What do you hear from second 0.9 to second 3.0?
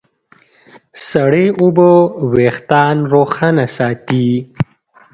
سړې اوبه وېښتيان